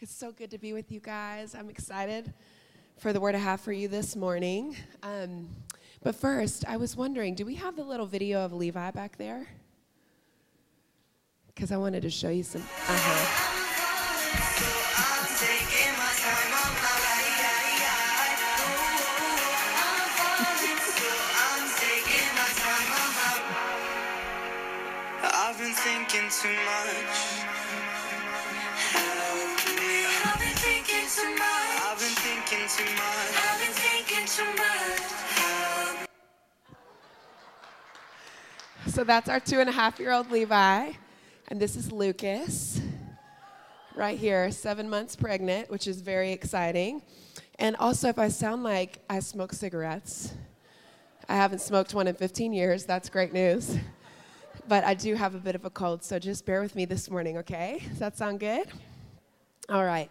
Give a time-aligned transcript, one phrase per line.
[0.00, 1.54] It's so good to be with you guys.
[1.54, 2.32] I'm excited
[2.98, 4.76] for the word I have for you this morning.
[5.02, 5.48] Um,
[6.02, 9.46] but first, I was wondering do we have the little video of Levi back there?
[11.46, 12.62] Because I wanted to show you some.
[12.62, 13.50] Uh-huh.
[25.36, 27.53] I've been thinking too much.
[31.14, 31.40] Too much.
[31.40, 33.30] I've been thinking too much.
[33.36, 35.00] I've been thinking too much.
[38.92, 40.90] So that's our two and a half year old Levi.
[41.48, 42.80] And this is Lucas,
[43.94, 47.02] right here, seven months pregnant, which is very exciting.
[47.60, 50.34] And also, if I sound like I smoke cigarettes,
[51.28, 52.86] I haven't smoked one in 15 years.
[52.86, 53.78] That's great news.
[54.66, 57.08] But I do have a bit of a cold, so just bear with me this
[57.08, 57.82] morning, okay?
[57.88, 58.66] Does that sound good?
[59.68, 60.10] All right.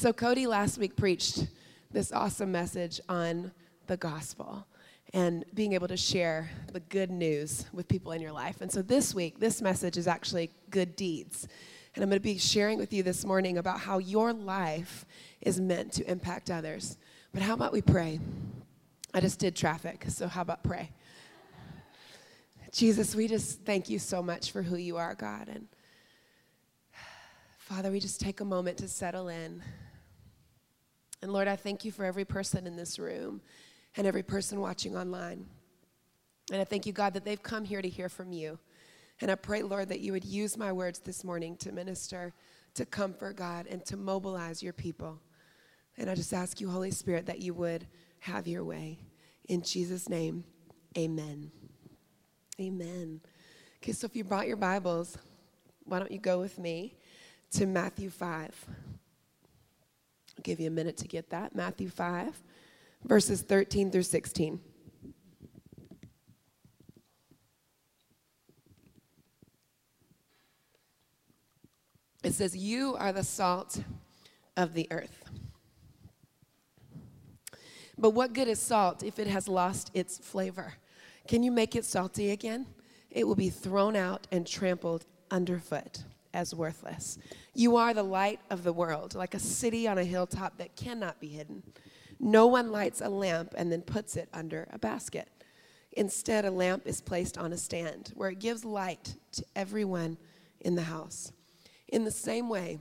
[0.00, 1.46] So, Cody last week preached
[1.90, 3.52] this awesome message on
[3.86, 4.66] the gospel
[5.12, 8.62] and being able to share the good news with people in your life.
[8.62, 11.48] And so, this week, this message is actually good deeds.
[11.94, 15.04] And I'm going to be sharing with you this morning about how your life
[15.42, 16.96] is meant to impact others.
[17.34, 18.20] But how about we pray?
[19.12, 20.92] I just did traffic, so how about pray?
[22.72, 25.48] Jesus, we just thank you so much for who you are, God.
[25.48, 25.68] And
[27.58, 29.62] Father, we just take a moment to settle in.
[31.22, 33.40] And Lord, I thank you for every person in this room
[33.96, 35.46] and every person watching online.
[36.50, 38.58] And I thank you, God, that they've come here to hear from you.
[39.20, 42.32] And I pray, Lord, that you would use my words this morning to minister,
[42.74, 45.20] to comfort, God, and to mobilize your people.
[45.98, 47.86] And I just ask you, Holy Spirit, that you would
[48.20, 48.98] have your way.
[49.48, 50.44] In Jesus' name,
[50.96, 51.50] amen.
[52.58, 53.20] Amen.
[53.82, 55.18] Okay, so if you brought your Bibles,
[55.84, 56.94] why don't you go with me
[57.52, 58.66] to Matthew 5?
[60.40, 61.54] I'll give you a minute to get that.
[61.54, 62.34] Matthew 5,
[63.04, 64.58] verses 13 through 16.
[72.24, 73.82] It says, You are the salt
[74.56, 75.24] of the earth.
[77.98, 80.72] But what good is salt if it has lost its flavor?
[81.28, 82.64] Can you make it salty again?
[83.10, 87.18] It will be thrown out and trampled underfoot as worthless.
[87.54, 91.20] You are the light of the world, like a city on a hilltop that cannot
[91.20, 91.62] be hidden.
[92.18, 95.28] No one lights a lamp and then puts it under a basket.
[95.92, 100.16] Instead, a lamp is placed on a stand where it gives light to everyone
[100.60, 101.32] in the house.
[101.88, 102.78] In the same way,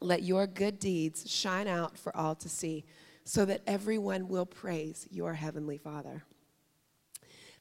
[0.00, 2.84] let your good deeds shine out for all to see,
[3.24, 6.24] so that everyone will praise your heavenly Father.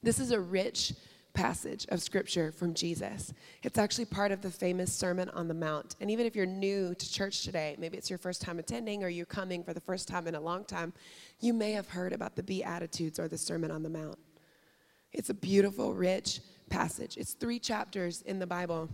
[0.02, 0.94] This is a rich
[1.34, 3.34] passage of scripture from Jesus.
[3.64, 5.96] It's actually part of the famous Sermon on the Mount.
[6.00, 9.10] And even if you're new to church today, maybe it's your first time attending or
[9.10, 10.94] you're coming for the first time in a long time,
[11.40, 14.18] you may have heard about the Beatitudes or the Sermon on the Mount.
[15.12, 17.18] It's a beautiful, rich passage.
[17.18, 18.90] It's three chapters in the Bible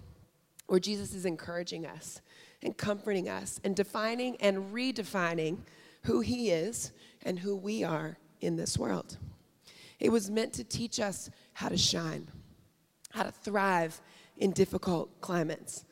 [0.67, 2.21] where Jesus is encouraging us
[2.61, 5.57] and comforting us and defining and redefining
[6.03, 6.91] who he is
[7.23, 9.17] and who we are in this world.
[10.00, 12.28] It was meant to teach us how to shine,
[13.12, 14.00] how to thrive
[14.38, 15.86] in difficult climates,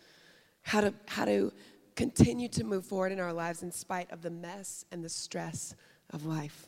[0.62, 1.52] how to, how to
[1.96, 5.76] continue to move forward in our lives in spite of the mess and the stress
[6.12, 6.68] of life.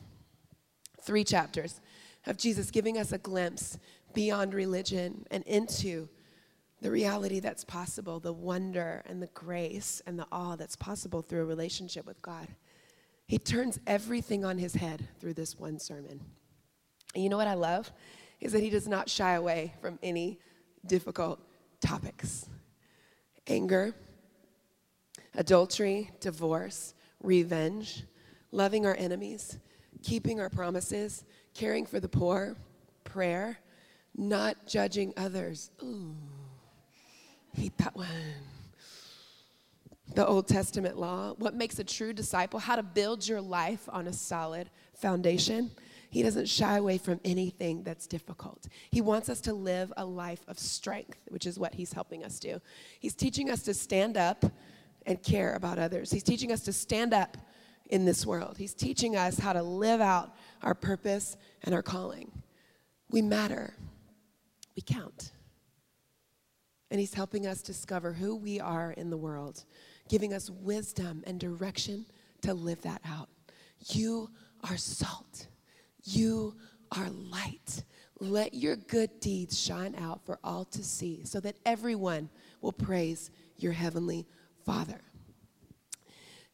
[1.02, 1.80] Three chapters
[2.26, 3.78] of Jesus giving us a glimpse
[4.14, 6.10] beyond religion and into
[6.82, 11.42] the reality that's possible, the wonder and the grace and the awe that's possible through
[11.42, 12.48] a relationship with God.
[13.28, 16.22] He turns everything on his head through this one sermon.
[17.14, 17.92] And you know what I love?
[18.40, 20.40] Is that he does not shy away from any
[20.86, 21.40] difficult
[21.81, 22.47] topics
[23.47, 23.96] anger,
[25.36, 28.03] adultery, divorce, revenge,
[28.52, 29.58] loving our enemies,
[30.03, 32.56] keeping our promises, caring for the poor,
[33.03, 33.58] prayer,
[34.16, 35.72] not judging others.
[35.81, 36.16] Ooh,
[37.53, 38.08] hate that one.
[40.16, 44.08] The Old Testament law, what makes a true disciple, how to build your life on
[44.08, 45.72] a solid foundation.
[46.09, 48.67] He doesn't shy away from anything that's difficult.
[48.91, 52.40] He wants us to live a life of strength, which is what he's helping us
[52.40, 52.59] do.
[53.00, 54.44] He's teaching us to stand up
[55.06, 56.11] and care about others.
[56.11, 57.38] He's teaching us to stand up
[57.90, 58.58] in this world.
[58.58, 62.32] He's teaching us how to live out our purpose and our calling.
[63.11, 63.73] We matter,
[64.76, 65.32] we count.
[66.91, 69.64] And he's helping us discover who we are in the world,
[70.08, 72.06] giving us wisdom and direction
[72.41, 73.29] to live that out.
[73.90, 74.29] You
[74.67, 75.47] are salt.
[76.09, 76.56] You
[76.91, 77.84] are light.
[78.20, 82.29] Let your good deeds shine out for all to see so that everyone
[82.61, 84.28] will praise your heavenly
[84.66, 85.02] Father.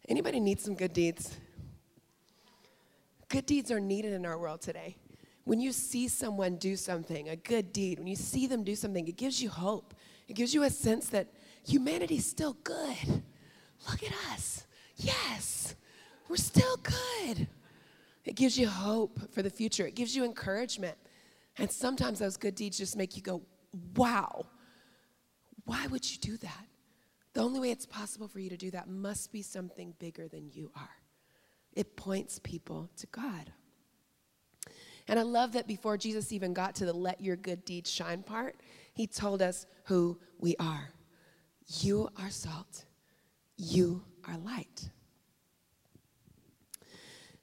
[0.09, 1.37] Anybody need some good deeds?
[3.29, 4.97] Good deeds are needed in our world today.
[5.45, 9.07] When you see someone do something, a good deed, when you see them do something,
[9.07, 9.93] it gives you hope.
[10.27, 11.27] It gives you a sense that
[11.65, 13.23] humanity's still good.
[13.89, 14.65] Look at us.
[14.97, 15.75] Yes,
[16.27, 17.47] we're still good.
[18.25, 20.97] It gives you hope for the future, it gives you encouragement.
[21.57, 23.41] And sometimes those good deeds just make you go,
[23.95, 24.45] wow,
[25.63, 26.65] why would you do that?
[27.33, 30.49] The only way it's possible for you to do that must be something bigger than
[30.51, 30.97] you are.
[31.73, 33.51] It points people to God.
[35.07, 38.23] And I love that before Jesus even got to the let your good deeds shine
[38.23, 38.55] part,
[38.93, 40.89] he told us who we are.
[41.67, 42.85] You are salt,
[43.57, 44.64] you are light.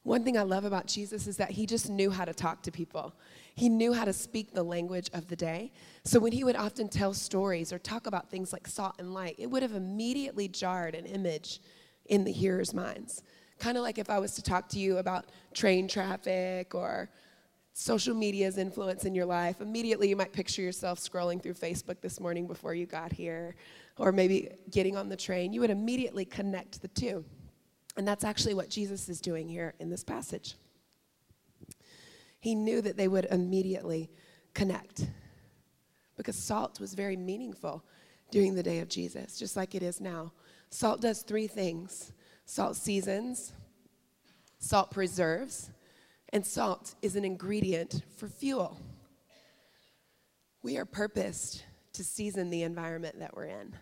[0.04, 2.72] One thing I love about Jesus is that he just knew how to talk to
[2.72, 3.14] people.
[3.54, 5.72] He knew how to speak the language of the day.
[6.04, 9.36] So when he would often tell stories or talk about things like salt and light,
[9.38, 11.60] it would have immediately jarred an image
[12.06, 13.22] in the hearer's minds.
[13.60, 17.08] Kind of like if I was to talk to you about train traffic or
[17.74, 22.18] social media's influence in your life, immediately you might picture yourself scrolling through Facebook this
[22.18, 23.54] morning before you got here,
[23.98, 25.52] or maybe getting on the train.
[25.52, 27.24] You would immediately connect the two.
[27.96, 30.54] And that's actually what Jesus is doing here in this passage.
[32.40, 34.10] He knew that they would immediately
[34.54, 35.06] connect
[36.16, 37.84] because salt was very meaningful
[38.30, 40.32] during the day of Jesus, just like it is now.
[40.70, 42.12] Salt does three things
[42.44, 43.52] salt seasons,
[44.58, 45.70] salt preserves,
[46.30, 48.78] and salt is an ingredient for fuel.
[50.62, 53.76] We are purposed to season the environment that we're in,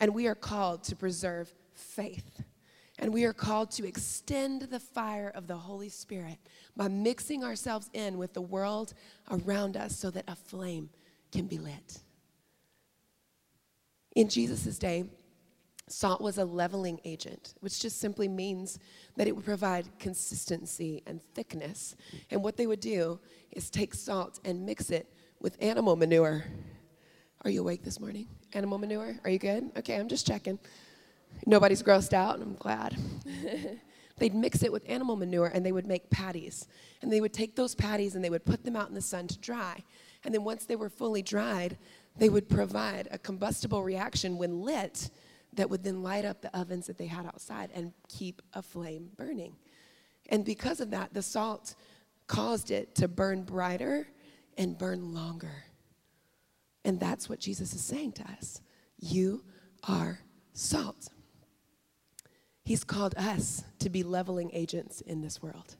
[0.00, 2.42] and we are called to preserve faith.
[2.98, 6.38] And we are called to extend the fire of the Holy Spirit
[6.76, 8.94] by mixing ourselves in with the world
[9.30, 10.88] around us so that a flame
[11.30, 12.00] can be lit.
[14.14, 15.04] In Jesus' day,
[15.88, 18.78] salt was a leveling agent, which just simply means
[19.16, 21.96] that it would provide consistency and thickness.
[22.30, 23.20] And what they would do
[23.52, 26.44] is take salt and mix it with animal manure.
[27.44, 28.26] Are you awake this morning?
[28.54, 29.16] Animal manure?
[29.22, 29.70] Are you good?
[29.76, 30.58] Okay, I'm just checking.
[31.44, 32.96] Nobody's grossed out, and I'm glad.
[34.18, 36.66] They'd mix it with animal manure and they would make patties.
[37.02, 39.26] And they would take those patties and they would put them out in the sun
[39.28, 39.82] to dry.
[40.24, 41.76] And then once they were fully dried,
[42.16, 45.10] they would provide a combustible reaction when lit
[45.52, 49.10] that would then light up the ovens that they had outside and keep a flame
[49.16, 49.56] burning.
[50.30, 51.74] And because of that, the salt
[52.26, 54.08] caused it to burn brighter
[54.56, 55.64] and burn longer.
[56.84, 58.60] And that's what Jesus is saying to us.
[58.98, 59.44] You
[59.86, 60.20] are
[60.52, 61.08] salt.
[62.66, 65.76] He's called us to be leveling agents in this world.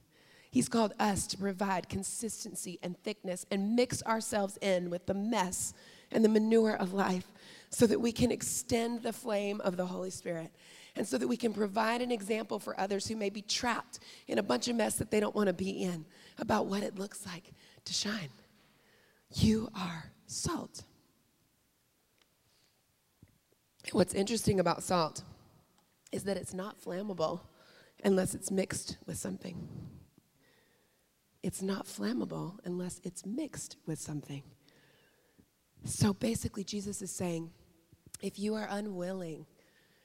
[0.53, 5.75] He's called us to provide consistency and thickness and mix ourselves in with the mess
[6.13, 7.27] and the manure of life
[7.71, 10.53] so that we can extend the flame of the Holy Spirit
[10.95, 13.99] and so that we can provide an example for others who may be trapped
[14.29, 16.05] in a bunch of mess that they don't want to be in
[16.39, 17.53] about what it looks like
[17.85, 18.31] to shine.
[19.35, 20.85] You are salt.
[23.91, 25.25] What's interesting about salt
[26.13, 27.41] is that it's not flammable
[28.05, 29.69] unless it's mixed with something.
[31.43, 34.43] It's not flammable unless it's mixed with something.
[35.85, 37.51] So basically, Jesus is saying
[38.21, 39.47] if you are unwilling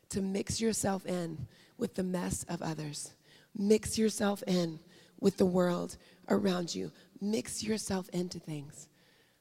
[0.09, 3.13] to mix yourself in with the mess of others,
[3.57, 4.79] mix yourself in
[5.19, 5.97] with the world
[6.29, 8.89] around you, mix yourself into things,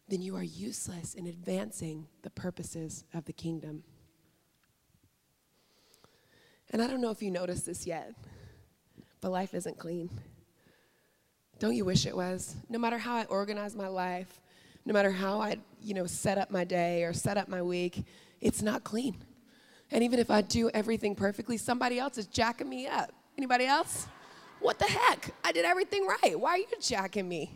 [0.09, 3.83] then you are useless in advancing the purposes of the kingdom.
[6.71, 8.15] And I don't know if you noticed this yet,
[9.21, 10.09] but life isn't clean.
[11.59, 12.57] Don't you wish it was?
[12.69, 14.41] No matter how I organize my life,
[14.87, 18.05] no matter how I, you know, set up my day or set up my week,
[18.41, 19.17] it's not clean.
[19.91, 23.12] And even if I do everything perfectly, somebody else is jacking me up.
[23.37, 24.07] Anybody else?
[24.61, 25.35] What the heck?
[25.45, 26.39] I did everything right.
[26.39, 27.53] Why are you jacking me?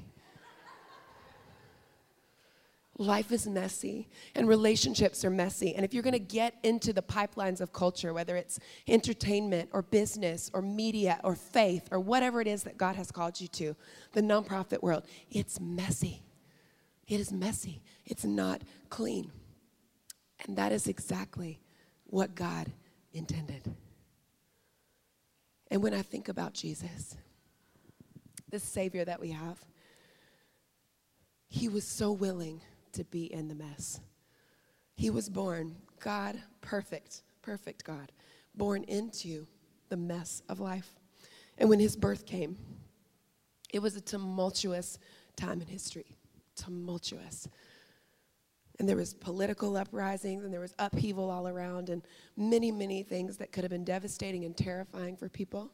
[2.96, 5.74] Life is messy and relationships are messy.
[5.74, 9.82] And if you're going to get into the pipelines of culture, whether it's entertainment or
[9.82, 13.74] business or media or faith or whatever it is that God has called you to,
[14.12, 16.22] the nonprofit world, it's messy.
[17.08, 17.82] It is messy.
[18.06, 19.32] It's not clean.
[20.46, 21.60] And that is exactly
[22.04, 22.70] what God
[23.12, 23.74] intended.
[25.68, 27.16] And when I think about Jesus,
[28.50, 29.58] the Savior that we have,
[31.48, 32.60] He was so willing
[32.94, 34.00] to be in the mess.
[34.96, 38.12] He was born, God, perfect, perfect God,
[38.54, 39.46] born into
[39.88, 40.94] the mess of life.
[41.58, 42.56] And when his birth came,
[43.72, 44.98] it was a tumultuous
[45.36, 46.16] time in history.
[46.56, 47.48] Tumultuous.
[48.78, 52.02] And there was political uprisings and there was upheaval all around and
[52.36, 55.70] many, many things that could have been devastating and terrifying for people.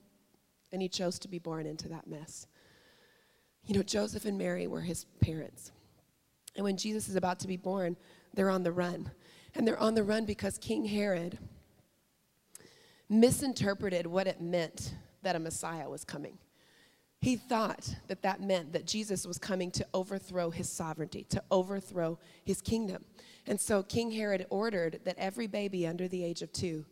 [0.72, 2.46] And he chose to be born into that mess.
[3.66, 5.72] You know, Joseph and Mary were his parents.
[6.57, 7.97] And when Jesus is about to be born,
[8.35, 9.11] they're on the run.
[9.54, 11.38] And they're on the run because King Herod
[13.09, 16.38] misinterpreted what it meant that a Messiah was coming.
[17.21, 22.19] He thought that that meant that Jesus was coming to overthrow his sovereignty, to overthrow
[22.45, 23.04] his kingdom.
[23.47, 26.87] And so King Herod ordered that every baby under the age of two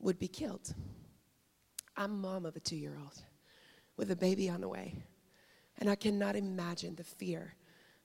[0.00, 0.74] would be killed.
[1.96, 3.22] I'm mom of a two year old
[3.96, 4.96] with a baby on the way.
[5.78, 7.54] And I cannot imagine the fear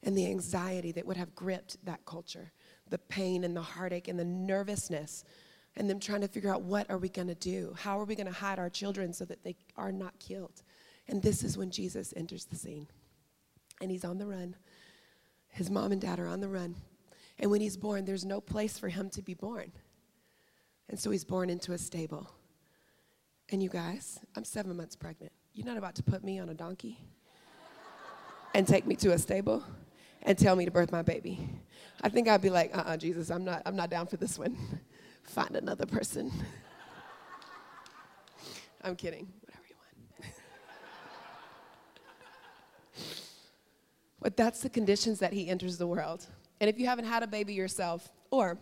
[0.04, 2.52] and the anxiety that would have gripped that culture
[2.90, 5.24] the pain and the heartache and the nervousness
[5.76, 7.74] and them trying to figure out what are we going to do?
[7.76, 10.62] How are we going to hide our children so that they are not killed?
[11.08, 12.88] And this is when jesus enters the scene.
[13.82, 14.56] And he's on the run.
[15.50, 16.76] His mom and dad are on the run.
[17.40, 19.72] And when he's born there's no place for him to be born.
[20.90, 22.30] And so he's born into a stable.
[23.50, 25.32] And you guys i'm seven months pregnant.
[25.54, 27.00] You're not about to put me on a donkey
[28.54, 29.64] and take me to a stable
[30.24, 31.50] and tell me to birth my baby.
[32.02, 34.58] I think I'd be like, uh-uh, Jesus, I'm not, I'm not down for this one.
[35.24, 36.32] Find another person.
[38.84, 39.28] I'm kidding.
[39.42, 39.76] Whatever you
[40.24, 40.34] want.
[44.22, 46.26] but that's the conditions that he enters the world.
[46.60, 48.58] And if you haven't had a baby yourself, or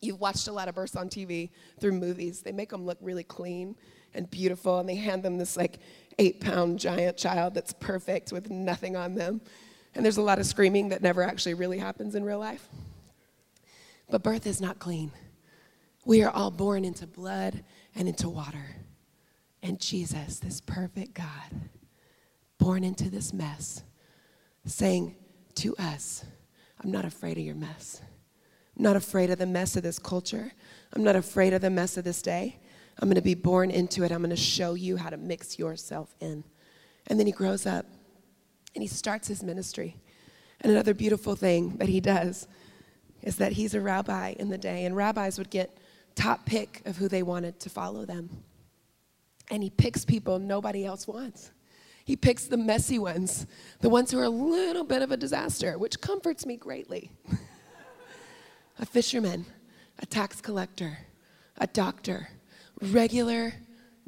[0.00, 1.50] you've watched a lot of births on TV
[1.80, 3.76] through movies, they make them look really clean
[4.14, 5.78] and beautiful, and they hand them this like
[6.18, 9.40] eight pound giant child that's perfect with nothing on them.
[9.94, 12.68] And there's a lot of screaming that never actually really happens in real life.
[14.10, 15.12] But birth is not clean.
[16.04, 17.64] We are all born into blood
[17.94, 18.76] and into water.
[19.62, 21.68] And Jesus, this perfect God,
[22.58, 23.82] born into this mess,
[24.64, 25.16] saying
[25.56, 26.24] to us,
[26.82, 28.00] I'm not afraid of your mess.
[28.76, 30.52] I'm not afraid of the mess of this culture.
[30.92, 32.60] I'm not afraid of the mess of this day.
[33.00, 34.12] I'm going to be born into it.
[34.12, 36.44] I'm going to show you how to mix yourself in.
[37.08, 37.86] And then he grows up
[38.74, 39.96] and he starts his ministry.
[40.60, 42.48] And another beautiful thing that he does
[43.22, 45.78] is that he's a rabbi in the day, and rabbis would get
[46.14, 48.42] top pick of who they wanted to follow them.
[49.50, 51.52] And he picks people nobody else wants.
[52.04, 53.46] He picks the messy ones,
[53.80, 57.10] the ones who are a little bit of a disaster, which comforts me greatly.
[58.78, 59.44] a fisherman,
[59.98, 60.98] a tax collector,
[61.58, 62.28] a doctor,
[62.80, 63.52] regular,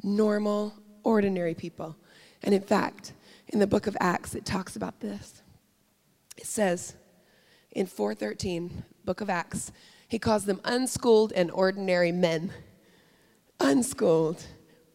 [0.03, 1.95] normal, ordinary people.
[2.43, 3.13] And in fact,
[3.51, 5.41] in the book of Acts, it talks about this.
[6.37, 6.95] It says
[7.71, 9.71] in 413, book of Acts,
[10.07, 12.51] he calls them unschooled and ordinary men.
[13.59, 14.43] Unschooled,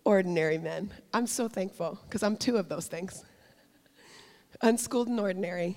[0.04, 0.92] ordinary men.
[1.12, 3.24] I'm so thankful because I'm two of those things.
[4.62, 5.76] Unschooled and ordinary.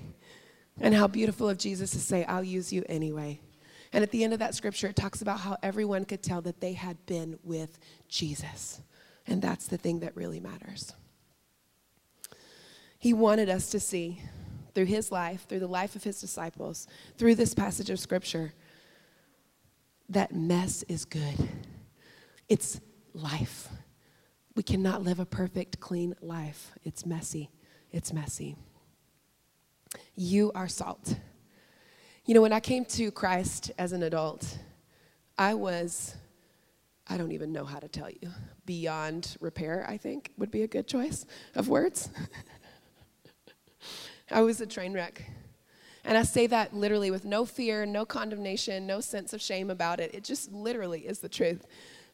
[0.80, 3.40] And how beautiful of Jesus to say, I'll use you anyway.
[3.92, 6.60] And at the end of that scripture, it talks about how everyone could tell that
[6.60, 8.80] they had been with Jesus.
[9.26, 10.94] And that's the thing that really matters.
[13.00, 14.20] He wanted us to see
[14.74, 18.52] through his life, through the life of his disciples, through this passage of scripture,
[20.10, 21.48] that mess is good.
[22.48, 22.78] It's
[23.14, 23.68] life.
[24.54, 26.72] We cannot live a perfect, clean life.
[26.84, 27.50] It's messy.
[27.90, 28.54] It's messy.
[30.14, 31.16] You are salt.
[32.26, 34.58] You know, when I came to Christ as an adult,
[35.38, 36.16] I was,
[37.08, 38.30] I don't even know how to tell you,
[38.66, 42.10] beyond repair, I think would be a good choice of words.
[44.30, 45.24] I was a train wreck.
[46.04, 50.00] And I say that literally with no fear, no condemnation, no sense of shame about
[50.00, 50.14] it.
[50.14, 51.66] It just literally is the truth.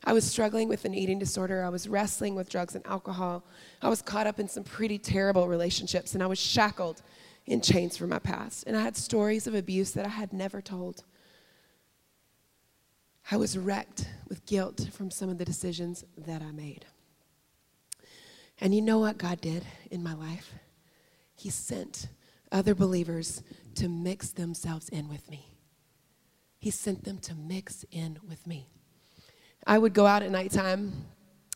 [0.04, 1.64] I was struggling with an eating disorder.
[1.64, 3.44] I was wrestling with drugs and alcohol.
[3.82, 7.02] I was caught up in some pretty terrible relationships, and I was shackled
[7.46, 8.64] in chains from my past.
[8.66, 11.04] And I had stories of abuse that I had never told.
[13.30, 16.87] I was wrecked with guilt from some of the decisions that I made.
[18.61, 20.52] And you know what God did in my life?
[21.37, 22.09] He sent
[22.50, 23.43] other believers
[23.76, 25.52] to mix themselves in with me.
[26.59, 28.69] He sent them to mix in with me.
[29.66, 30.93] I would go out at nighttime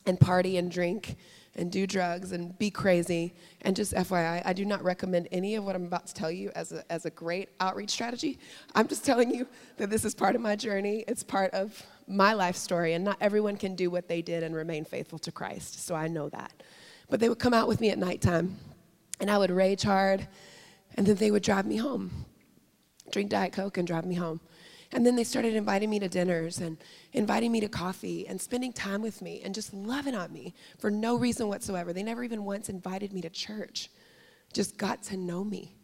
[0.06, 1.16] and party and drink
[1.56, 3.34] and do drugs and be crazy.
[3.62, 6.50] And just FYI, I do not recommend any of what I'm about to tell you
[6.54, 8.38] as a, as a great outreach strategy.
[8.74, 9.46] I'm just telling you
[9.78, 13.16] that this is part of my journey, it's part of my life story, and not
[13.20, 15.84] everyone can do what they did and remain faithful to Christ.
[15.84, 16.52] So I know that.
[17.08, 18.56] But they would come out with me at nighttime
[19.20, 20.26] and I would rage hard,
[20.96, 22.10] and then they would drive me home,
[23.10, 24.40] drink Diet Coke and drive me home.
[24.92, 26.76] And then they started inviting me to dinners and
[27.12, 30.90] inviting me to coffee and spending time with me and just loving on me for
[30.90, 31.92] no reason whatsoever.
[31.92, 33.88] They never even once invited me to church,
[34.52, 35.76] just got to know me.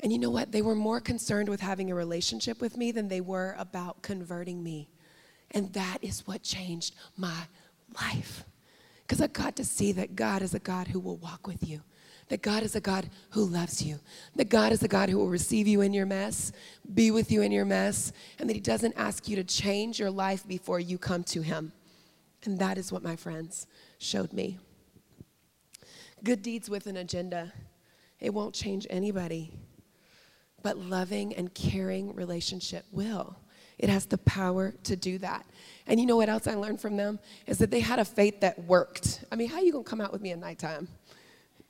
[0.00, 0.50] And you know what?
[0.50, 4.62] They were more concerned with having a relationship with me than they were about converting
[4.62, 4.88] me.
[5.52, 7.46] And that is what changed my
[8.00, 8.44] life.
[9.02, 11.82] Because I got to see that God is a God who will walk with you,
[12.28, 13.98] that God is a God who loves you,
[14.36, 16.52] that God is a God who will receive you in your mess,
[16.94, 20.10] be with you in your mess, and that He doesn't ask you to change your
[20.10, 21.72] life before you come to Him.
[22.44, 23.66] And that is what my friends
[23.98, 24.58] showed me.
[26.22, 27.52] Good deeds with an agenda,
[28.20, 29.52] it won't change anybody,
[30.62, 33.36] but loving and caring relationship will.
[33.78, 35.46] It has the power to do that.
[35.86, 37.20] And you know what else I learned from them?
[37.46, 39.24] Is that they had a faith that worked.
[39.30, 40.88] I mean, how are you going to come out with me at nighttime?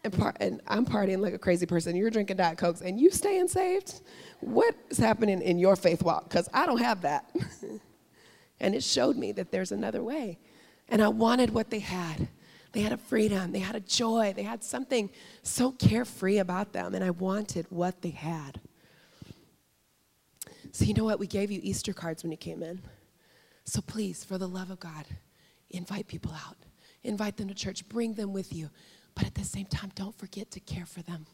[0.05, 1.97] And, par- and I'm partying like a crazy person.
[1.97, 4.00] You're drinking Diet Cokes and you staying saved?
[4.40, 6.28] What is happening in your faith walk?
[6.28, 7.31] Because I don't have that.
[8.61, 10.38] and it showed me that there's another way.
[10.88, 12.28] And I wanted what they had.
[12.73, 15.11] They had a freedom, they had a joy, they had something
[15.43, 18.61] so carefree about them, and I wanted what they had.
[20.73, 21.19] So, you know what?
[21.19, 22.83] We gave you Easter cards when you came in.
[23.64, 25.07] So, please, for the love of God,
[25.71, 26.57] invite people out.
[27.02, 27.88] Invite them to church.
[27.88, 28.71] Bring them with you.
[29.18, 31.26] But at the same time, don't forget to care for them,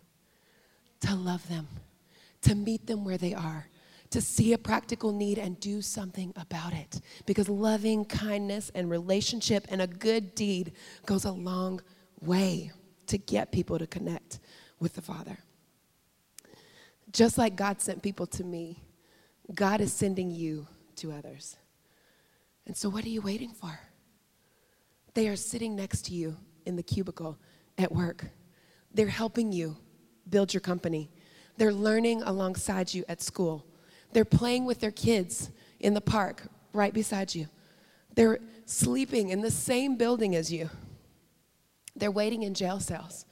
[1.00, 1.68] to love them,
[2.40, 3.68] to meet them where they are,
[4.08, 7.02] to see a practical need and do something about it.
[7.26, 10.72] Because loving kindness and relationship and a good deed
[11.04, 11.82] goes a long
[12.22, 12.72] way
[13.08, 14.40] to get people to connect
[14.80, 15.36] with the Father.
[17.12, 18.80] Just like God sent people to me
[19.54, 21.56] God is sending you to others.
[22.66, 23.78] And so, what are you waiting for?
[25.12, 27.38] They are sitting next to you in the cubicle
[27.78, 28.26] at work.
[28.92, 29.76] They're helping you
[30.28, 31.10] build your company.
[31.56, 33.64] They're learning alongside you at school.
[34.12, 35.50] They're playing with their kids
[35.80, 37.48] in the park right beside you.
[38.14, 40.70] They're sleeping in the same building as you.
[41.96, 43.24] They're waiting in jail cells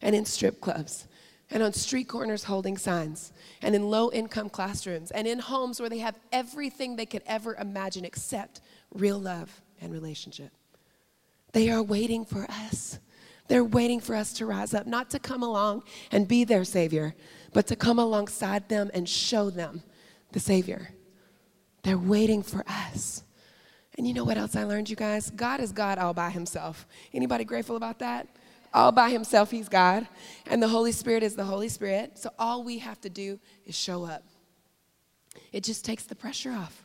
[0.00, 1.06] and in strip clubs
[1.50, 5.88] and on street corners holding signs, and in low income classrooms, and in homes where
[5.88, 8.60] they have everything they could ever imagine except
[8.92, 10.50] real love and relationship.
[11.52, 12.98] They are waiting for us.
[13.48, 17.14] They're waiting for us to rise up, not to come along and be their Savior,
[17.52, 19.82] but to come alongside them and show them
[20.32, 20.90] the Savior.
[21.82, 23.22] They're waiting for us.
[23.96, 25.30] And you know what else I learned, you guys?
[25.30, 26.86] God is God all by himself.
[27.12, 28.28] Anybody grateful about that?
[28.74, 30.06] All by himself, he's God.
[30.46, 32.18] And the Holy Spirit is the Holy Spirit.
[32.18, 34.22] So all we have to do is show up.
[35.52, 36.84] It just takes the pressure off.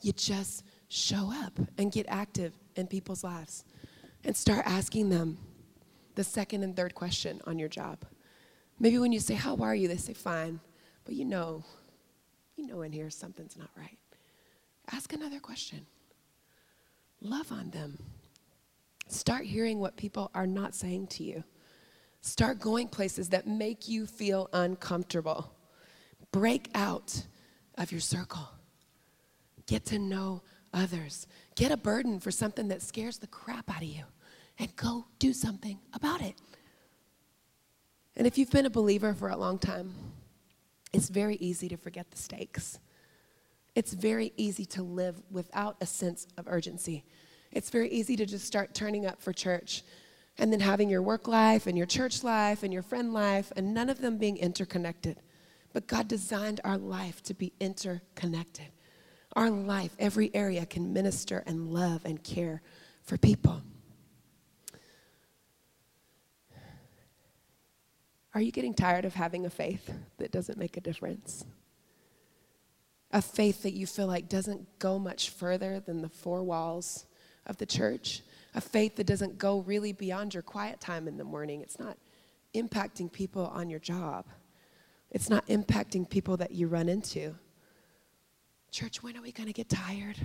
[0.00, 3.64] You just show up and get active in people's lives
[4.24, 5.38] and start asking them
[6.14, 8.04] the second and third question on your job.
[8.78, 9.88] Maybe when you say, How are you?
[9.88, 10.60] they say, Fine.
[11.04, 11.64] But you know,
[12.56, 13.98] you know in here something's not right.
[14.92, 15.86] Ask another question.
[17.20, 17.98] Love on them.
[19.08, 21.44] Start hearing what people are not saying to you.
[22.20, 25.52] Start going places that make you feel uncomfortable.
[26.32, 27.26] Break out
[27.76, 28.48] of your circle.
[29.66, 31.26] Get to know others.
[31.54, 34.04] Get a burden for something that scares the crap out of you
[34.58, 36.34] and go do something about it.
[38.16, 39.92] And if you've been a believer for a long time,
[40.92, 42.78] it's very easy to forget the stakes.
[43.74, 47.04] It's very easy to live without a sense of urgency.
[47.50, 49.82] It's very easy to just start turning up for church
[50.38, 53.74] and then having your work life and your church life and your friend life and
[53.74, 55.18] none of them being interconnected.
[55.72, 58.66] But God designed our life to be interconnected.
[59.34, 62.62] Our life, every area can minister and love and care
[63.02, 63.62] for people.
[68.34, 71.44] Are you getting tired of having a faith that doesn't make a difference?
[73.12, 77.06] A faith that you feel like doesn't go much further than the four walls
[77.46, 78.22] of the church,
[78.54, 81.60] a faith that doesn't go really beyond your quiet time in the morning.
[81.60, 81.96] It's not
[82.54, 84.26] impacting people on your job,
[85.12, 87.36] it's not impacting people that you run into.
[88.72, 90.16] Church, when are we going to get tired?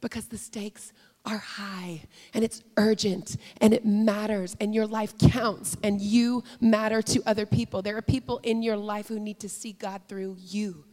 [0.00, 0.94] Because the stakes
[1.26, 7.02] are high and it's urgent and it matters and your life counts and you matter
[7.02, 7.82] to other people.
[7.82, 10.84] There are people in your life who need to see God through you.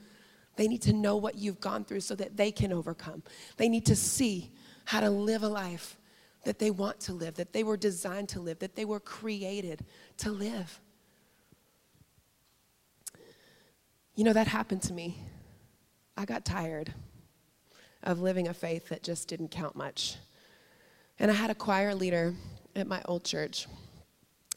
[0.55, 3.23] They need to know what you've gone through so that they can overcome.
[3.57, 4.51] They need to see
[4.85, 5.97] how to live a life
[6.43, 9.85] that they want to live, that they were designed to live, that they were created
[10.17, 10.79] to live.
[14.15, 15.17] You know, that happened to me.
[16.17, 16.93] I got tired
[18.03, 20.17] of living a faith that just didn't count much.
[21.19, 22.33] And I had a choir leader
[22.75, 23.67] at my old church.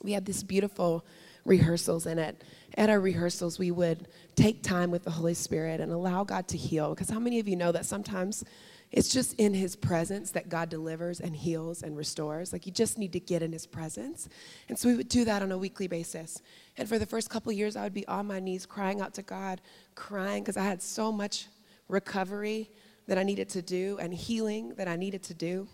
[0.02, 1.04] We had these beautiful
[1.44, 2.42] rehearsals in it.
[2.76, 6.56] At our rehearsals, we would take time with the Holy Spirit and allow God to
[6.56, 6.90] heal.
[6.90, 8.44] Because how many of you know that sometimes
[8.92, 12.52] it's just in his presence that God delivers and heals and restores.
[12.52, 14.28] Like you just need to get in his presence.
[14.68, 16.40] And so we would do that on a weekly basis.
[16.78, 19.22] And for the first couple years, I would be on my knees crying out to
[19.22, 19.60] God,
[19.94, 21.48] crying because I had so much
[21.88, 22.70] recovery
[23.06, 25.68] that I needed to do and healing that I needed to do.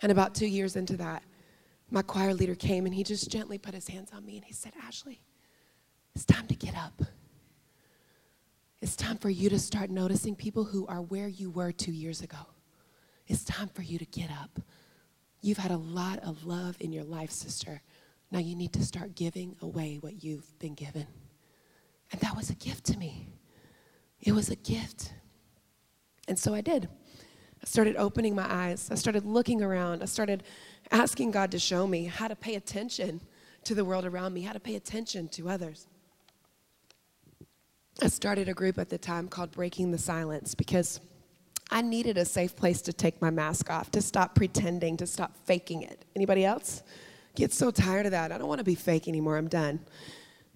[0.00, 1.22] And about two years into that,
[1.90, 4.52] my choir leader came and he just gently put his hands on me and he
[4.52, 5.22] said, Ashley,
[6.14, 7.02] it's time to get up.
[8.80, 12.20] It's time for you to start noticing people who are where you were two years
[12.20, 12.38] ago.
[13.28, 14.60] It's time for you to get up.
[15.40, 17.80] You've had a lot of love in your life, sister.
[18.30, 21.06] Now you need to start giving away what you've been given.
[22.10, 23.28] And that was a gift to me.
[24.20, 25.12] It was a gift.
[26.28, 26.88] And so I did.
[27.62, 28.88] I started opening my eyes.
[28.90, 30.02] I started looking around.
[30.02, 30.42] I started
[30.90, 33.20] asking God to show me how to pay attention
[33.64, 35.86] to the world around me, how to pay attention to others.
[38.00, 41.00] I started a group at the time called Breaking the Silence because
[41.70, 45.36] I needed a safe place to take my mask off, to stop pretending, to stop
[45.44, 46.04] faking it.
[46.16, 46.82] Anybody else?
[47.34, 48.32] Get so tired of that.
[48.32, 49.36] I don't want to be fake anymore.
[49.36, 49.80] I'm done.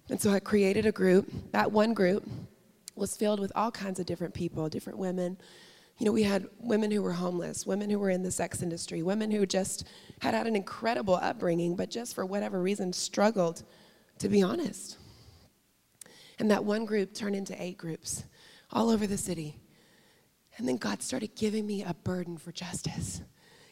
[0.09, 1.31] And so I created a group.
[1.51, 2.27] That one group
[2.97, 5.37] was filled with all kinds of different people, different women.
[5.97, 9.01] You know, we had women who were homeless, women who were in the sex industry,
[9.01, 9.85] women who just
[10.19, 13.63] had had an incredible upbringing, but just for whatever reason struggled
[14.19, 14.97] to be honest.
[16.39, 18.23] And that one group turned into eight groups
[18.71, 19.59] all over the city.
[20.57, 23.21] And then God started giving me a burden for justice.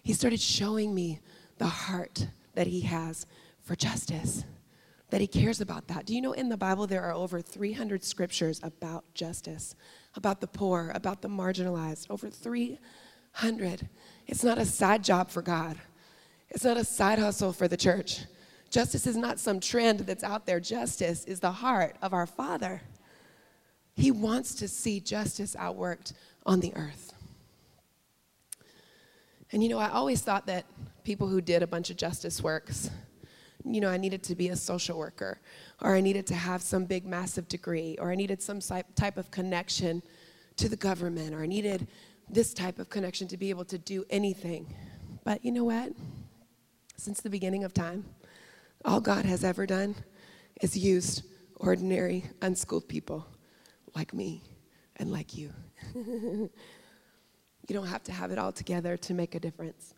[0.03, 1.19] He started showing me
[1.57, 3.25] the heart that He has
[3.61, 4.45] for justice,
[5.09, 6.05] that He cares about that.
[6.05, 9.75] Do you know in the Bible there are over 300 scriptures about justice,
[10.15, 12.07] about the poor, about the marginalized?
[12.09, 13.89] Over 300.
[14.27, 15.77] It's not a side job for God,
[16.49, 18.21] it's not a side hustle for the church.
[18.69, 20.59] Justice is not some trend that's out there.
[20.59, 22.81] Justice is the heart of our Father.
[23.95, 26.13] He wants to see justice outworked
[26.45, 27.13] on the earth.
[29.51, 30.65] And you know, I always thought that
[31.03, 32.89] people who did a bunch of justice works,
[33.65, 35.39] you know, I needed to be a social worker,
[35.81, 39.31] or I needed to have some big, massive degree, or I needed some type of
[39.31, 40.03] connection
[40.57, 41.87] to the government, or I needed
[42.29, 44.73] this type of connection to be able to do anything.
[45.23, 45.93] But you know what?
[46.97, 48.05] Since the beginning of time,
[48.83, 49.95] all God has ever done
[50.61, 51.23] is used
[51.57, 53.25] ordinary, unschooled people
[53.95, 54.43] like me
[54.97, 55.51] and like you.
[55.95, 56.49] you
[57.69, 59.93] don't have to have it all together to make a difference.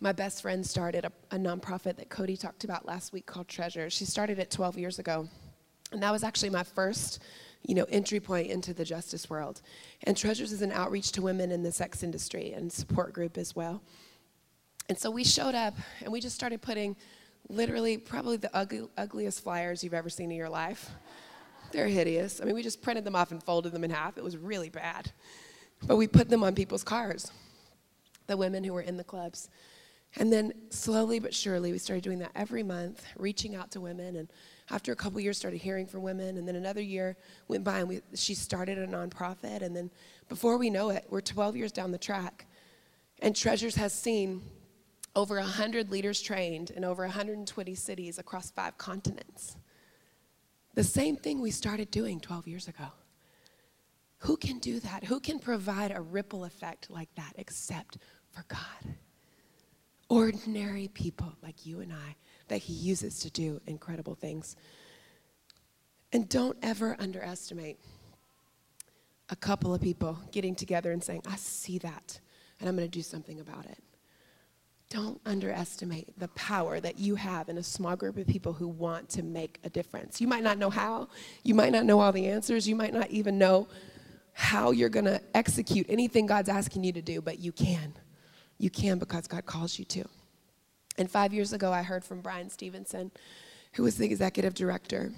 [0.00, 3.88] My best friend started a, a nonprofit that Cody talked about last week called Treasure.
[3.88, 5.26] She started it 12 years ago.
[5.92, 7.22] And that was actually my first,
[7.62, 9.62] you know, entry point into the justice world.
[10.02, 13.56] And Treasures is an outreach to women in the sex industry and support group as
[13.56, 13.82] well.
[14.88, 16.96] And so we showed up and we just started putting
[17.48, 20.90] literally probably the ugly, ugliest flyers you've ever seen in your life.
[21.72, 22.40] They're hideous.
[22.40, 24.18] I mean, we just printed them off and folded them in half.
[24.18, 25.10] It was really bad.
[25.86, 27.30] But we put them on people's cars,
[28.26, 29.48] the women who were in the clubs.
[30.18, 34.16] And then slowly but surely, we started doing that every month, reaching out to women.
[34.16, 34.28] And
[34.70, 36.38] after a couple years, started hearing from women.
[36.38, 37.16] And then another year
[37.48, 39.62] went by, and we, she started a nonprofit.
[39.62, 39.90] And then
[40.28, 42.46] before we know it, we're 12 years down the track.
[43.20, 44.42] And Treasures has seen
[45.14, 49.56] over 100 leaders trained in over 120 cities across five continents.
[50.74, 52.86] The same thing we started doing 12 years ago.
[54.20, 55.04] Who can do that?
[55.04, 57.98] Who can provide a ripple effect like that except
[58.30, 58.96] for God?
[60.08, 62.16] Ordinary people like you and I
[62.48, 64.56] that He uses to do incredible things.
[66.12, 67.78] And don't ever underestimate
[69.28, 72.20] a couple of people getting together and saying, I see that,
[72.60, 73.82] and I'm going to do something about it.
[74.88, 79.08] Don't underestimate the power that you have in a small group of people who want
[79.10, 80.20] to make a difference.
[80.20, 81.08] You might not know how,
[81.42, 83.66] you might not know all the answers, you might not even know
[84.32, 87.94] how you're going to execute anything God's asking you to do, but you can.
[88.58, 90.04] You can because God calls you to.
[90.98, 93.10] And five years ago, I heard from Bryan Stevenson,
[93.74, 95.12] who was the executive director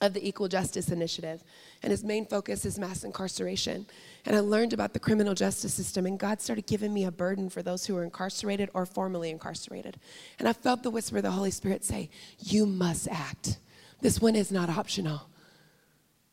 [0.00, 1.42] of the Equal Justice Initiative,
[1.82, 3.86] and his main focus is mass incarceration.
[4.26, 7.48] And I learned about the criminal justice system, and God started giving me a burden
[7.48, 9.98] for those who are incarcerated or formerly incarcerated.
[10.38, 13.58] And I felt the whisper of the Holy Spirit say, You must act.
[14.00, 15.28] This one is not optional.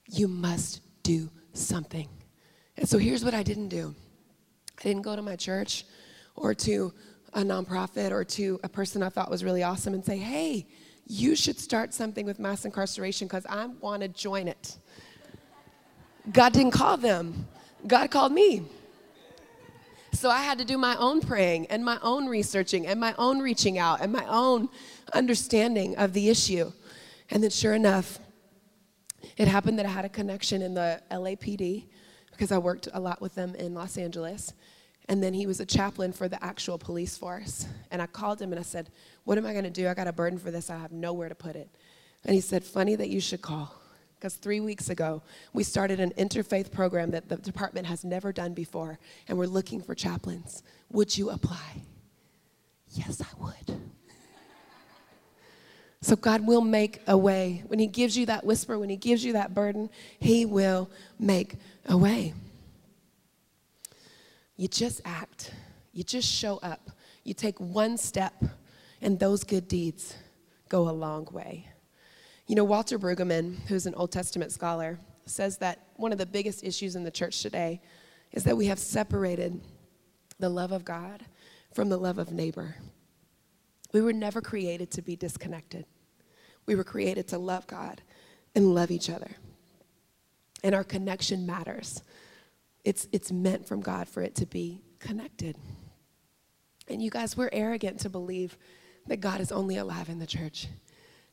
[0.09, 2.09] You must do something.
[2.75, 3.95] And so here's what I didn't do
[4.79, 5.85] I didn't go to my church
[6.35, 6.93] or to
[7.33, 10.67] a nonprofit or to a person I thought was really awesome and say, Hey,
[11.07, 14.77] you should start something with mass incarceration because I want to join it.
[16.31, 17.47] God didn't call them,
[17.85, 18.63] God called me.
[20.13, 23.39] So I had to do my own praying and my own researching and my own
[23.39, 24.69] reaching out and my own
[25.11, 26.71] understanding of the issue.
[27.31, 28.19] And then, sure enough,
[29.37, 31.85] It happened that I had a connection in the LAPD
[32.31, 34.53] because I worked a lot with them in Los Angeles.
[35.09, 37.67] And then he was a chaplain for the actual police force.
[37.91, 38.89] And I called him and I said,
[39.25, 39.87] What am I going to do?
[39.87, 40.69] I got a burden for this.
[40.69, 41.69] I have nowhere to put it.
[42.23, 43.75] And he said, Funny that you should call.
[44.15, 48.53] Because three weeks ago, we started an interfaith program that the department has never done
[48.53, 48.97] before.
[49.27, 50.63] And we're looking for chaplains.
[50.91, 51.81] Would you apply?
[52.93, 53.81] Yes, I would.
[56.03, 57.63] So God will make a way.
[57.67, 59.89] When He gives you that whisper, when He gives you that burden,
[60.19, 61.55] He will make
[61.87, 62.33] a way.
[64.55, 65.53] You just act,
[65.91, 66.91] you just show up,
[67.23, 68.43] you take one step,
[69.01, 70.15] and those good deeds
[70.69, 71.67] go a long way.
[72.47, 76.63] You know, Walter Brueggemann, who's an Old Testament scholar, says that one of the biggest
[76.63, 77.81] issues in the church today
[78.31, 79.61] is that we have separated
[80.39, 81.23] the love of God
[81.73, 82.75] from the love of neighbor.
[83.93, 85.85] We were never created to be disconnected.
[86.65, 88.01] We were created to love God
[88.55, 89.31] and love each other.
[90.63, 92.01] And our connection matters.
[92.83, 95.55] It's, it's meant from God for it to be connected.
[96.87, 98.57] And you guys, we're arrogant to believe
[99.07, 100.67] that God is only alive in the church.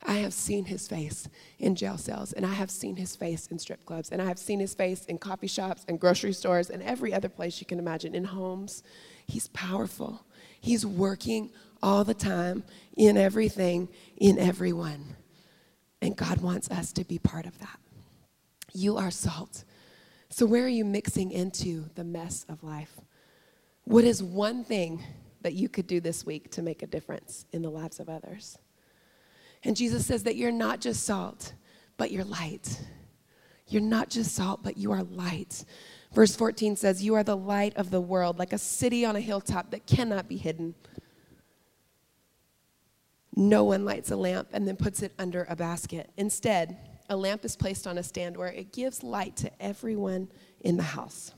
[0.06, 3.58] I have seen his face in jail cells, and I have seen his face in
[3.58, 6.82] strip clubs, and I have seen his face in coffee shops and grocery stores and
[6.82, 8.82] every other place you can imagine, in homes.
[9.26, 10.24] He's powerful.
[10.60, 11.50] He's working
[11.82, 12.64] all the time
[12.96, 15.16] in everything, in everyone.
[16.00, 17.78] And God wants us to be part of that.
[18.72, 19.64] You are salt.
[20.30, 23.00] So, where are you mixing into the mess of life?
[23.84, 25.02] What is one thing
[25.42, 28.56] that you could do this week to make a difference in the lives of others?
[29.64, 31.52] And Jesus says that you're not just salt,
[31.96, 32.80] but you're light.
[33.66, 35.64] You're not just salt, but you are light.
[36.12, 39.20] Verse 14 says, You are the light of the world, like a city on a
[39.20, 40.74] hilltop that cannot be hidden.
[43.34, 46.10] No one lights a lamp and then puts it under a basket.
[46.16, 46.76] Instead,
[47.10, 50.28] a lamp is placed on a stand where it gives light to everyone
[50.60, 51.32] in the house.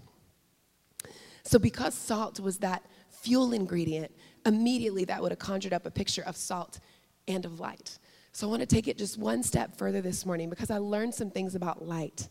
[1.44, 4.12] So, because salt was that fuel ingredient,
[4.46, 6.78] immediately that would have conjured up a picture of salt
[7.26, 7.98] and of light.
[8.32, 11.14] So, I want to take it just one step further this morning because I learned
[11.14, 12.28] some things about light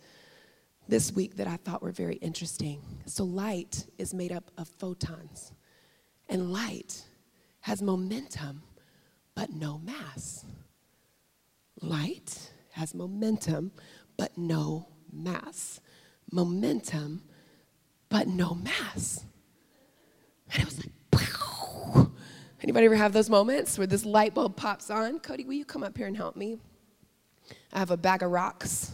[0.87, 2.79] this week that I thought were very interesting.
[3.07, 5.51] So, light is made up of photons,
[6.29, 7.03] and light
[7.61, 8.61] has momentum
[9.33, 10.45] but no mass.
[11.81, 13.71] Light has momentum,
[14.17, 15.79] but no mass.
[16.31, 17.23] Momentum,
[18.09, 19.25] but no mass.
[20.53, 22.11] And it was like, Pow!
[22.61, 25.19] Anybody ever have those moments where this light bulb pops on?
[25.19, 26.57] Cody, will you come up here and help me?
[27.73, 28.91] I have a bag of rocks.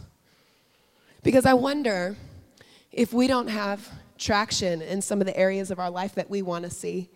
[1.23, 2.15] Because I wonder
[2.91, 3.87] if we don't have
[4.17, 7.09] traction in some of the areas of our life that we want to see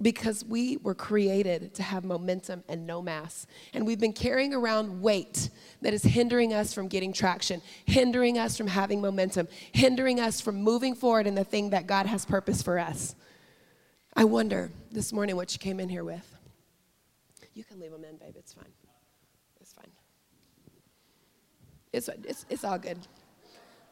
[0.00, 3.46] because we were created to have momentum and no mass.
[3.72, 5.48] And we've been carrying around weight
[5.80, 10.56] that is hindering us from getting traction, hindering us from having momentum, hindering us from
[10.56, 13.14] moving forward in the thing that God has purpose for us.
[14.14, 16.36] I wonder this morning what you came in here with.
[17.54, 18.34] You can leave them in, babe.
[18.36, 18.72] It's fine.
[19.60, 19.90] It's fine.
[21.92, 22.98] It's, it's, it's all good.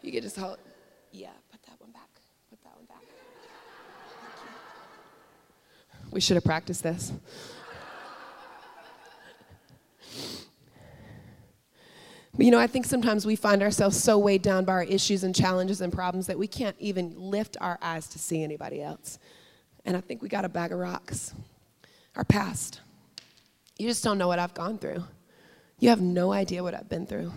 [0.02, 0.58] You can just hold.
[1.12, 2.08] Yeah, put that one back.
[2.50, 3.00] Put that one back.
[6.14, 7.12] We should have practiced this.
[12.36, 15.24] But you know, I think sometimes we find ourselves so weighed down by our issues
[15.24, 19.18] and challenges and problems that we can't even lift our eyes to see anybody else.
[19.84, 21.34] And I think we got a bag of rocks.
[22.14, 22.80] Our past.
[23.76, 25.02] You just don't know what I've gone through.
[25.80, 27.32] You have no idea what I've been through.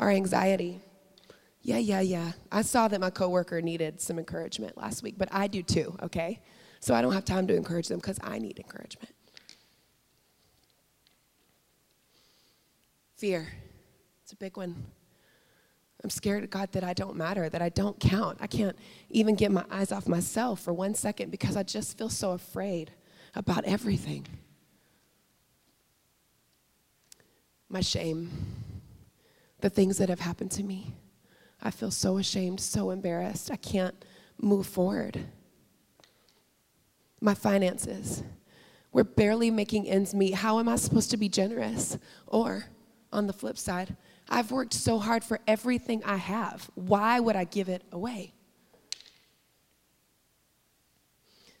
[0.00, 0.80] Our anxiety.
[1.62, 2.32] Yeah, yeah, yeah.
[2.50, 6.40] I saw that my coworker needed some encouragement last week, but I do too, okay?
[6.80, 9.14] So I don't have time to encourage them because I need encouragement.
[13.16, 13.46] Fear.
[14.22, 14.74] It's a big one.
[16.02, 18.38] I'm scared God that I don't matter, that I don't count.
[18.40, 18.76] I can't
[19.10, 22.92] even get my eyes off myself for one second because I just feel so afraid
[23.34, 24.26] about everything.
[27.68, 28.30] My shame,
[29.60, 30.94] the things that have happened to me.
[31.62, 33.50] I feel so ashamed, so embarrassed.
[33.50, 34.02] I can't
[34.40, 35.26] move forward
[37.20, 38.22] my finances.
[38.92, 40.34] We're barely making ends meet.
[40.34, 41.98] How am I supposed to be generous?
[42.26, 42.64] Or,
[43.12, 43.96] on the flip side,
[44.28, 46.70] I've worked so hard for everything I have.
[46.74, 48.32] Why would I give it away?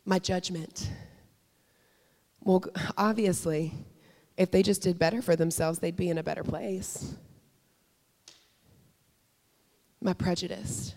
[0.04, 0.90] My judgment.
[2.42, 2.64] Well,
[2.96, 3.72] obviously,
[4.36, 7.14] if they just did better for themselves, they'd be in a better place.
[10.00, 10.94] My prejudice.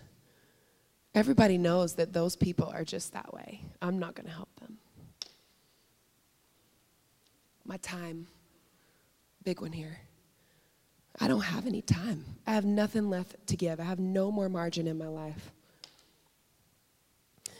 [1.14, 3.60] Everybody knows that those people are just that way.
[3.80, 4.78] I'm not going to help them.
[7.64, 8.26] My time,
[9.44, 10.00] big one here.
[11.20, 12.24] I don't have any time.
[12.46, 13.78] I have nothing left to give.
[13.78, 15.52] I have no more margin in my life.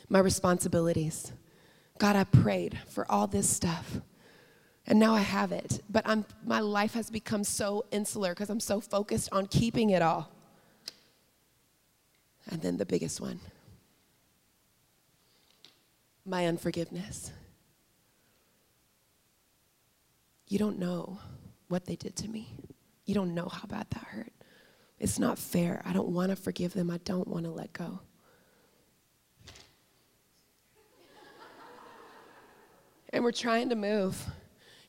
[0.09, 1.33] My responsibilities.
[1.99, 4.01] God, I prayed for all this stuff.
[4.87, 5.81] And now I have it.
[5.89, 10.03] But I'm, my life has become so insular because I'm so focused on keeping it
[10.03, 10.31] all.
[12.51, 13.41] And then the biggest one
[16.27, 17.31] my unforgiveness.
[20.49, 21.19] You don't know
[21.69, 22.49] what they did to me.
[23.05, 24.33] You don't know how bad that hurt.
[24.99, 25.83] It's not fair.
[25.85, 26.91] I don't want to forgive them.
[26.91, 28.01] I don't want to let go.
[33.11, 34.25] And we're trying to move.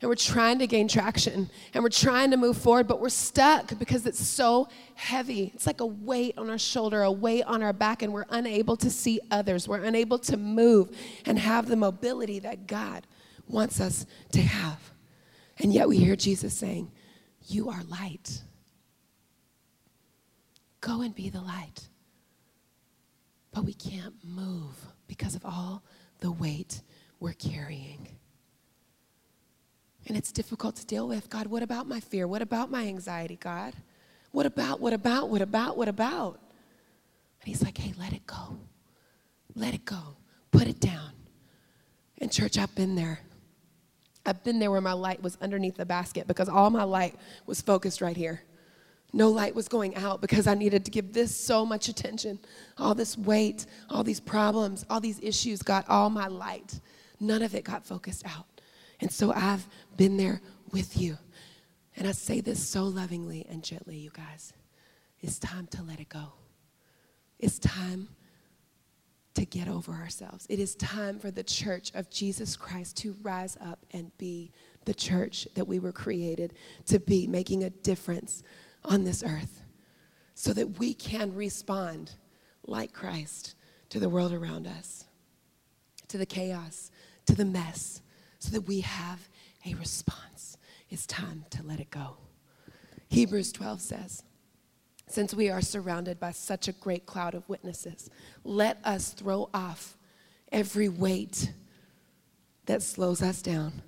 [0.01, 1.49] And we're trying to gain traction.
[1.73, 5.51] And we're trying to move forward, but we're stuck because it's so heavy.
[5.53, 8.75] It's like a weight on our shoulder, a weight on our back, and we're unable
[8.77, 9.67] to see others.
[9.67, 13.07] We're unable to move and have the mobility that God
[13.47, 14.79] wants us to have.
[15.59, 16.91] And yet we hear Jesus saying,
[17.47, 18.41] You are light.
[20.81, 21.87] Go and be the light.
[23.53, 24.75] But we can't move
[25.07, 25.83] because of all
[26.19, 26.81] the weight
[27.19, 28.07] we're carrying.
[30.07, 31.29] And it's difficult to deal with.
[31.29, 32.27] God, what about my fear?
[32.27, 33.73] What about my anxiety, God?
[34.31, 36.39] What about, what about, what about, what about?
[37.41, 38.57] And he's like, hey, let it go.
[39.55, 40.17] Let it go.
[40.51, 41.11] Put it down.
[42.19, 43.19] And church, I've been there.
[44.25, 47.15] I've been there where my light was underneath the basket because all my light
[47.45, 48.41] was focused right here.
[49.13, 52.39] No light was going out because I needed to give this so much attention.
[52.77, 56.79] All this weight, all these problems, all these issues got all my light.
[57.19, 58.54] None of it got focused out.
[59.01, 61.17] And so I've been there with you.
[61.97, 64.53] And I say this so lovingly and gently, you guys.
[65.21, 66.33] It's time to let it go.
[67.39, 68.09] It's time
[69.35, 70.45] to get over ourselves.
[70.49, 74.51] It is time for the church of Jesus Christ to rise up and be
[74.85, 76.53] the church that we were created
[76.87, 78.43] to be, making a difference
[78.83, 79.61] on this earth
[80.35, 82.11] so that we can respond
[82.65, 83.55] like Christ
[83.89, 85.05] to the world around us,
[86.07, 86.91] to the chaos,
[87.25, 88.01] to the mess,
[88.45, 89.27] so that we have
[89.65, 90.57] a response.
[90.89, 92.17] It's time to let it go.
[93.09, 94.23] Hebrews 12 says,
[95.07, 98.09] Since we are surrounded by such a great cloud of witnesses,
[98.43, 99.97] let us throw off
[100.51, 101.51] every weight
[102.67, 103.81] that slows us down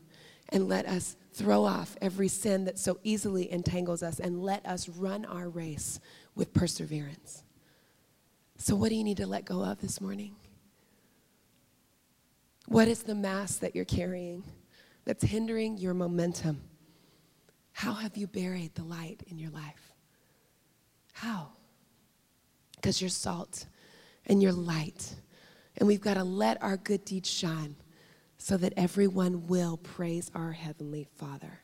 [0.50, 4.90] and let us throw off every sin that so easily entangles us and let us
[4.90, 6.00] run our race
[6.34, 7.44] with perseverance.
[8.58, 10.36] So, what do you need to let go of this morning?
[12.68, 14.44] What is the mass that you're carrying
[15.06, 16.62] that's hindering your momentum?
[17.72, 19.94] How have you buried the light in your life?
[21.14, 21.54] How?
[22.76, 23.68] Because you're salt
[24.26, 25.16] and you're light.
[25.78, 27.76] And we've got to let our good deeds shine
[28.38, 31.62] so that everyone will praise our Heavenly Father.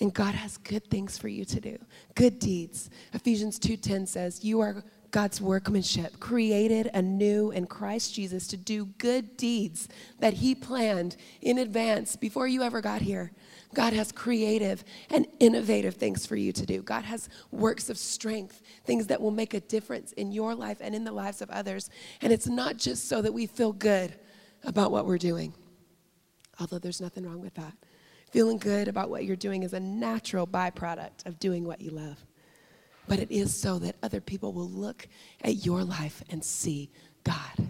[0.00, 1.76] And God has good things for you to do,
[2.14, 2.88] good deeds.
[3.12, 9.36] Ephesians 2:10 says, "You are God's workmanship, created anew in Christ Jesus to do good
[9.36, 9.86] deeds
[10.20, 13.30] that He planned in advance before you ever got here.
[13.74, 16.82] God has creative and innovative things for you to do.
[16.82, 20.94] God has works of strength, things that will make a difference in your life and
[20.94, 21.90] in the lives of others.
[22.22, 24.14] And it's not just so that we feel good
[24.64, 25.52] about what we're doing,
[26.58, 27.74] although there's nothing wrong with that.
[28.30, 32.24] Feeling good about what you're doing is a natural byproduct of doing what you love
[33.08, 35.06] but it is so that other people will look
[35.42, 36.90] at your life and see
[37.24, 37.68] God.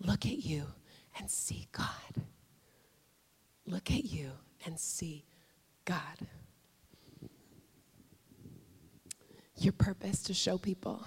[0.00, 0.64] Look at you
[1.18, 2.24] and see God.
[3.66, 4.32] Look at you
[4.66, 5.24] and see
[5.84, 6.26] God.
[9.56, 11.04] Your purpose to show people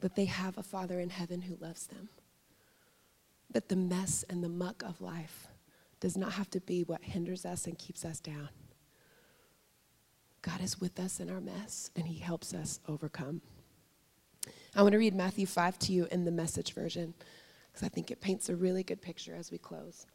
[0.00, 2.08] that they have a Father in heaven who loves them.
[3.50, 5.48] That the mess and the muck of life
[6.00, 8.48] does not have to be what hinders us and keeps us down.
[10.42, 13.40] God is with us in our mess and he helps us overcome.
[14.74, 17.14] I want to read Matthew 5 to you in the message version
[17.72, 20.06] because I think it paints a really good picture as we close.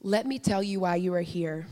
[0.00, 1.66] Let me tell you why you are here.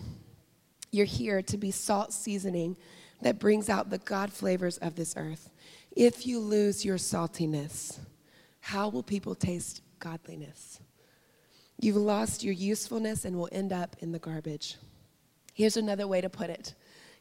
[0.90, 2.76] You're here to be salt seasoning
[3.22, 5.50] that brings out the God flavors of this earth.
[5.92, 7.98] If you lose your saltiness,
[8.60, 10.80] how will people taste godliness?
[11.80, 14.76] You've lost your usefulness and will end up in the garbage.
[15.54, 16.74] Here's another way to put it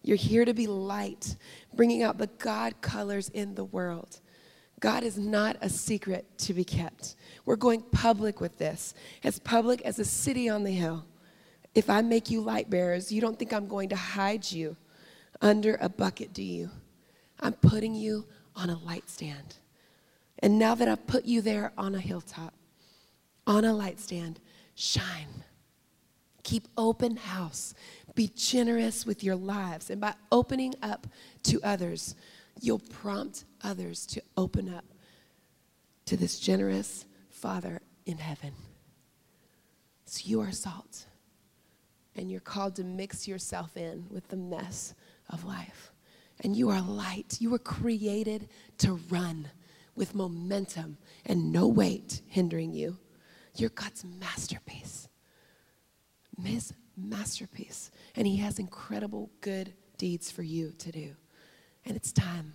[0.05, 1.37] you're here to be light,
[1.73, 4.19] bringing out the God colors in the world.
[4.81, 7.15] God is not a secret to be kept.
[7.45, 11.05] We're going public with this, as public as a city on the hill.
[11.73, 14.75] If I make you light bearers, you don't think I'm going to hide you
[15.41, 16.69] under a bucket, do you?
[17.39, 18.25] I'm putting you
[18.57, 19.55] on a light stand.
[20.39, 22.53] And now that I've put you there on a hilltop,
[23.47, 24.41] on a light stand,
[24.75, 25.43] shine.
[26.43, 27.73] Keep open house.
[28.15, 29.89] Be generous with your lives.
[29.89, 31.07] And by opening up
[31.43, 32.15] to others,
[32.61, 34.85] you'll prompt others to open up
[36.05, 38.51] to this generous Father in heaven.
[40.05, 41.05] So you are salt,
[42.15, 44.93] and you're called to mix yourself in with the mess
[45.29, 45.91] of life.
[46.41, 47.37] And you are light.
[47.39, 48.49] You were created
[48.79, 49.49] to run
[49.95, 52.97] with momentum and no weight hindering you.
[53.55, 55.07] You're God's masterpiece.
[56.43, 57.91] His masterpiece.
[58.15, 61.15] And He has incredible good deeds for you to do.
[61.85, 62.53] And it's time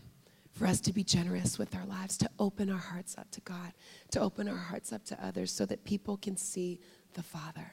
[0.53, 3.73] for us to be generous with our lives, to open our hearts up to God,
[4.11, 6.81] to open our hearts up to others so that people can see
[7.15, 7.73] the Father.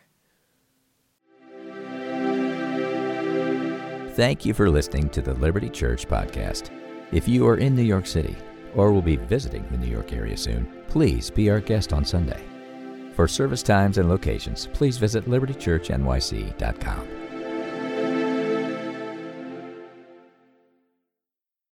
[4.15, 6.69] Thank you for listening to the Liberty Church podcast.
[7.11, 8.36] If you are in New York City
[8.76, 12.55] or will be visiting the New York area soon, please be our guest on Sunday.
[13.16, 17.24] For service times and locations, please visit libertychurchnyc.com.